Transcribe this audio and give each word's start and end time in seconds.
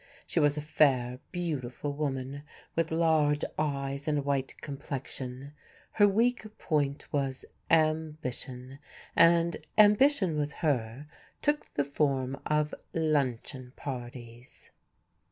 She 0.25 0.39
was 0.39 0.57
a 0.57 0.61
fair, 0.63 1.19
beautiful 1.31 1.93
woman, 1.93 2.41
with 2.75 2.89
large 2.89 3.45
eyes 3.59 4.07
and 4.07 4.17
a 4.17 4.21
white 4.23 4.59
complexion. 4.59 5.53
Her 5.91 6.07
weak 6.07 6.57
point 6.57 7.13
was 7.13 7.45
ambition, 7.69 8.79
and 9.15 9.57
ambition 9.77 10.39
with 10.39 10.53
her 10.53 11.05
took 11.43 11.71
the 11.75 11.83
form 11.83 12.41
of 12.47 12.73
luncheon 12.95 13.73
parties. 13.75 14.71